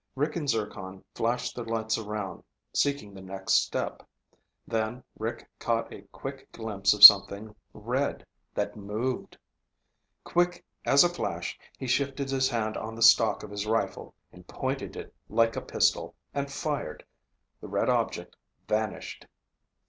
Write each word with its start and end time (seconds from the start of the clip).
Rick 0.15 0.35
and 0.35 0.49
Zircon 0.49 1.03
flashed 1.13 1.55
their 1.55 1.63
lights 1.65 1.95
around, 1.95 2.41
seeking 2.73 3.13
the 3.13 3.21
next 3.21 3.53
step. 3.53 4.01
Then 4.65 5.03
Rick 5.19 5.47
caught 5.59 5.93
a 5.93 6.01
quick 6.11 6.51
glimpse 6.51 6.95
of 6.95 7.03
something 7.03 7.53
red 7.71 8.25
that 8.55 8.75
moved! 8.75 9.37
Quick 10.23 10.65
as 10.87 11.03
a 11.03 11.09
flash 11.09 11.55
he 11.77 11.85
shifted 11.85 12.31
his 12.31 12.49
hand 12.49 12.77
on 12.77 12.95
the 12.95 13.03
stock 13.03 13.43
of 13.43 13.51
his 13.51 13.67
rifle, 13.67 14.15
pointed 14.47 14.95
it 14.95 15.13
like 15.29 15.55
a 15.55 15.61
pistol, 15.61 16.15
and 16.33 16.51
fired. 16.51 17.05
The 17.59 17.67
red 17.67 17.87
object 17.87 18.35
vanished! 18.67 19.27